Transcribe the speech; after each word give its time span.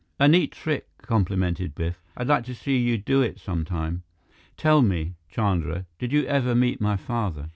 "A 0.19 0.27
neat 0.27 0.53
trick," 0.53 0.87
complimented 1.03 1.75
Biff. 1.75 2.01
"I'd 2.17 2.25
like 2.27 2.43
to 2.45 2.55
see 2.55 2.75
you 2.75 2.97
do 2.97 3.21
it 3.21 3.39
some 3.39 3.63
time. 3.65 4.01
Tell 4.57 4.81
me, 4.81 5.13
Chandra, 5.29 5.85
did 5.99 6.11
you 6.11 6.25
ever 6.25 6.55
meet 6.55 6.81
my 6.81 6.97
father?" 6.97 7.49